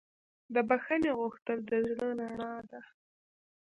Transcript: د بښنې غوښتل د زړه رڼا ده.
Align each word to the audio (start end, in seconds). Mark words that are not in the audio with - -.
د 0.53 0.55
بښنې 0.69 1.11
غوښتل 1.19 1.57
د 1.69 1.71
زړه 1.89 2.07
رڼا 2.19 2.53
ده. 2.69 2.81